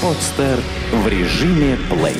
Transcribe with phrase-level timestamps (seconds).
[0.00, 0.60] Подстер
[0.92, 2.14] в режиме плей.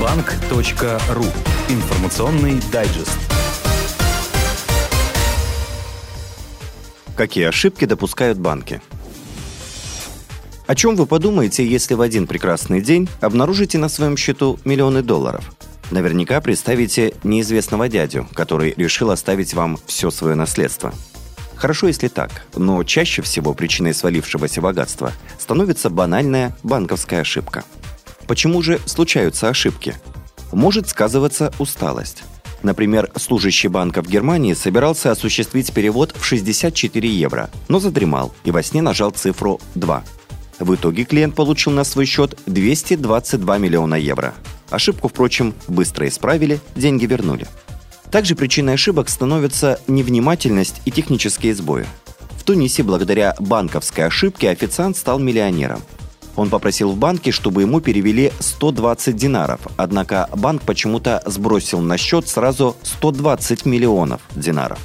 [0.00, 1.24] Банк.ру.
[1.68, 3.18] Информационный дайджест.
[7.14, 8.80] Какие ошибки допускают банки?
[10.66, 15.52] О чем вы подумаете, если в один прекрасный день обнаружите на своем счету миллионы долларов?
[15.90, 20.94] Наверняка представите неизвестного дядю, который решил оставить вам все свое наследство.
[21.60, 27.64] Хорошо, если так, но чаще всего причиной свалившегося богатства становится банальная банковская ошибка.
[28.26, 29.94] Почему же случаются ошибки?
[30.52, 32.22] Может сказываться усталость.
[32.62, 38.62] Например, служащий банка в Германии собирался осуществить перевод в 64 евро, но задремал и во
[38.62, 40.02] сне нажал цифру 2.
[40.60, 44.32] В итоге клиент получил на свой счет 222 миллиона евро.
[44.70, 47.46] Ошибку, впрочем, быстро исправили, деньги вернули.
[48.10, 51.86] Также причиной ошибок становятся невнимательность и технические сбои.
[52.36, 55.82] В Тунисе благодаря банковской ошибке официант стал миллионером.
[56.36, 62.28] Он попросил в банке, чтобы ему перевели 120 динаров, однако банк почему-то сбросил на счет
[62.28, 64.78] сразу 120 миллионов динаров.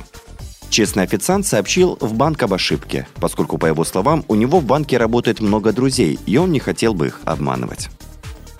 [0.70, 4.98] Честный официант сообщил в банк об ошибке, поскольку, по его словам, у него в банке
[4.98, 7.90] работает много друзей, и он не хотел бы их обманывать.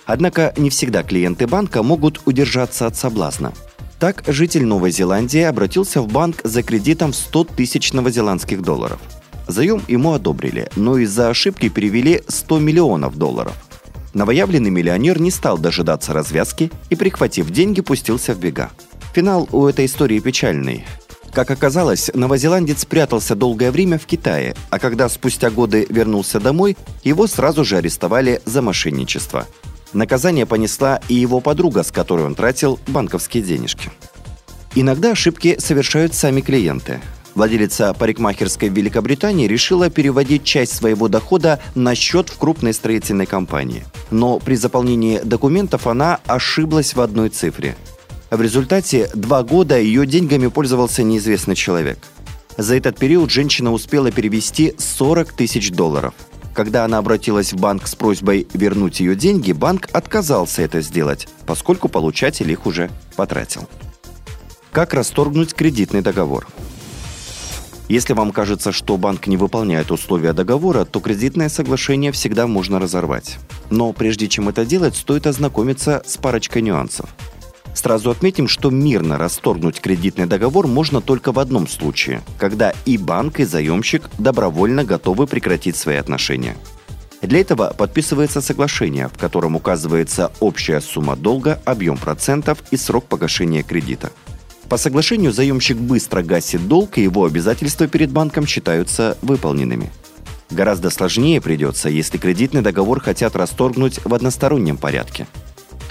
[0.06, 3.52] Однако не всегда клиенты банка могут удержаться от соблазна.
[4.00, 9.00] Так, житель Новой Зеландии обратился в банк за кредитом в 100 тысяч новозеландских долларов.
[9.48, 13.54] Заем ему одобрили, но из-за ошибки перевели 100 миллионов долларов.
[14.14, 18.72] Новоявленный миллионер не стал дожидаться развязки и, прихватив деньги, пустился в бега.
[19.14, 20.86] Финал у этой истории печальный.
[21.32, 27.28] Как оказалось, новозеландец прятался долгое время в Китае, а когда спустя годы вернулся домой, его
[27.28, 29.46] сразу же арестовали за мошенничество.
[29.96, 33.90] Наказание понесла и его подруга, с которой он тратил банковские денежки.
[34.76, 37.02] Иногда ошибки совершают сами клиенты.
[37.34, 43.84] Владелица парикмахерской в Великобритании решила переводить часть своего дохода на счет в крупной строительной компании.
[44.12, 47.76] Но при заполнении документов она ошиблась в одной цифре–
[48.32, 52.00] в результате два года ее деньгами пользовался неизвестный человек.
[52.58, 56.14] За этот период женщина успела перевести 40 тысяч долларов.
[56.56, 61.90] Когда она обратилась в банк с просьбой вернуть ее деньги, банк отказался это сделать, поскольку
[61.90, 63.68] получатель их уже потратил.
[64.72, 66.48] Как расторгнуть кредитный договор?
[67.90, 73.38] Если вам кажется, что банк не выполняет условия договора, то кредитное соглашение всегда можно разорвать.
[73.70, 77.10] Но прежде чем это делать, стоит ознакомиться с парочкой нюансов–
[77.76, 83.42] Сразу отметим, что мирно расторгнуть кредитный договор можно только в одном случае, когда и банк,
[83.42, 86.56] и заемщик добровольно готовы прекратить свои отношения.
[87.22, 93.62] Для этого подписывается соглашение, в котором указывается общая сумма долга, объем процентов и срок погашения
[93.62, 94.12] кредита.
[94.70, 99.92] По соглашению заемщик быстро гасит долг, и его обязательства перед банком считаются выполненными.
[100.50, 105.28] Гораздо сложнее придется, если кредитный договор хотят расторгнуть в одностороннем порядке–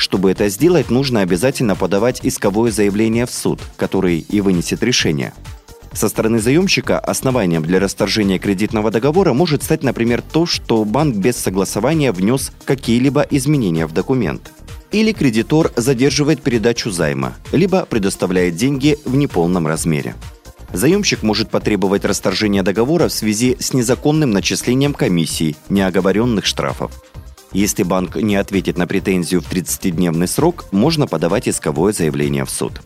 [0.05, 5.33] чтобы это сделать, нужно обязательно подавать исковое заявление в суд, который и вынесет решение.
[5.95, 11.37] Со стороны заемщика основанием для расторжения кредитного договора может стать, например, то, что банк без
[11.37, 14.53] согласования внес какие-либо изменения в документ.
[14.93, 20.15] Или кредитор задерживает передачу займа, либо предоставляет деньги в неполном размере.
[20.75, 26.93] Заемщик может потребовать расторжения договора в связи с незаконным начислением комиссий, неоговоренных штрафов.
[27.55, 32.83] Если банк не ответит на претензию в 30-дневный срок, можно подавать исковое заявление в суд.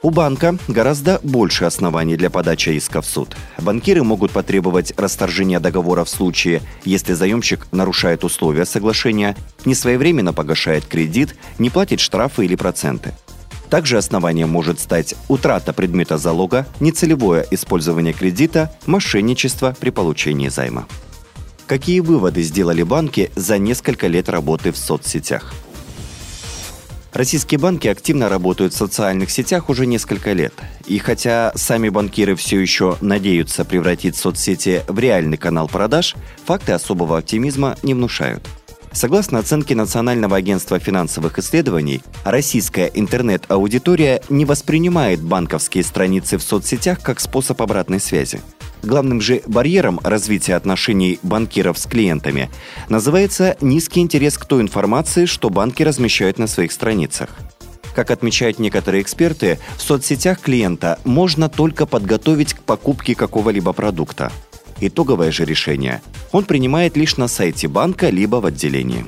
[0.00, 3.36] У банка гораздо больше оснований для подачи иска в суд.
[3.60, 9.34] Банкиры могут потребовать расторжения договора в случае, если заемщик нарушает условия соглашения,
[9.64, 13.12] не своевременно погашает кредит, не платит штрафы или проценты.
[13.68, 20.86] Также основанием может стать утрата предмета залога, нецелевое использование кредита, мошенничество при получении займа.
[21.66, 25.52] Какие выводы сделали банки за несколько лет работы в соцсетях?
[27.12, 30.54] Российские банки активно работают в социальных сетях уже несколько лет.
[30.86, 36.14] И хотя сами банкиры все еще надеются превратить соцсети в реальный канал продаж,
[36.44, 38.46] факты особого оптимизма не внушают.
[38.92, 47.18] Согласно оценке Национального агентства финансовых исследований, российская интернет-аудитория не воспринимает банковские страницы в соцсетях как
[47.18, 48.40] способ обратной связи.
[48.86, 52.48] Главным же барьером развития отношений банкиров с клиентами
[52.88, 57.30] называется низкий интерес к той информации, что банки размещают на своих страницах.
[57.96, 64.30] Как отмечают некоторые эксперты, в соцсетях клиента можно только подготовить к покупке какого-либо продукта.
[64.80, 66.00] Итоговое же решение
[66.30, 69.04] он принимает лишь на сайте банка либо в отделении.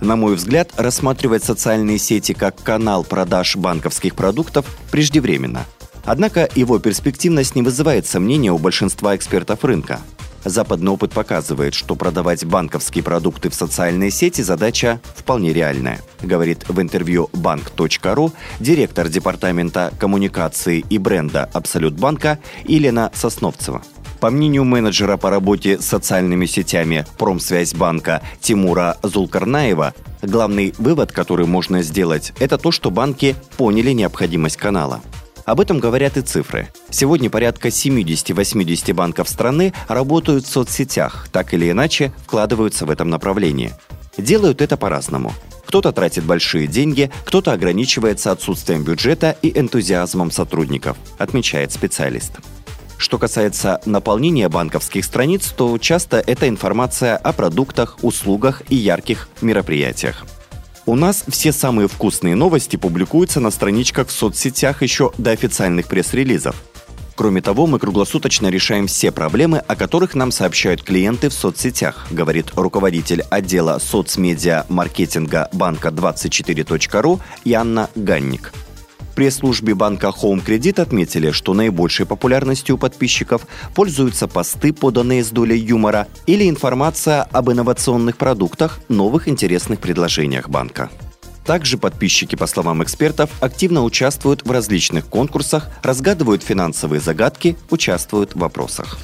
[0.00, 5.64] На мой взгляд, рассматривать социальные сети как канал продаж банковских продуктов преждевременно–
[6.06, 10.00] Однако его перспективность не вызывает сомнения у большинства экспертов рынка.
[10.44, 16.80] Западный опыт показывает, что продавать банковские продукты в социальные сети задача вполне реальная, говорит в
[16.80, 23.82] интервью bank.ru директор департамента коммуникации и бренда Абсолют банка Елена Сосновцева.
[24.20, 31.82] По мнению менеджера по работе с социальными сетями Промсвязьбанка Тимура Зулкарнаева, главный вывод, который можно
[31.82, 35.02] сделать, это то, что банки поняли необходимость канала.
[35.46, 36.68] Об этом говорят и цифры.
[36.90, 43.72] Сегодня порядка 70-80 банков страны работают в соцсетях, так или иначе вкладываются в этом направлении.
[44.18, 45.32] Делают это по-разному.
[45.66, 52.32] Кто-то тратит большие деньги, кто-то ограничивается отсутствием бюджета и энтузиазмом сотрудников, отмечает специалист.
[52.98, 60.26] Что касается наполнения банковских страниц, то часто это информация о продуктах, услугах и ярких мероприятиях.
[60.88, 66.54] У нас все самые вкусные новости публикуются на страничках в соцсетях еще до официальных пресс-релизов.
[67.16, 72.52] Кроме того, мы круглосуточно решаем все проблемы, о которых нам сообщают клиенты в соцсетях, говорит
[72.54, 78.52] руководитель отдела соцмедиа маркетинга банка 24.ru Янна Ганник
[79.16, 85.58] пресс-службе банка Home Credit отметили, что наибольшей популярностью у подписчиков пользуются посты, поданные с долей
[85.58, 90.90] юмора, или информация об инновационных продуктах, новых интересных предложениях банка.
[91.44, 98.38] Также подписчики, по словам экспертов, активно участвуют в различных конкурсах, разгадывают финансовые загадки, участвуют в
[98.38, 98.98] вопросах.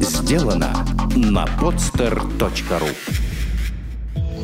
[0.00, 0.86] Сделано
[1.16, 3.27] на podster.ru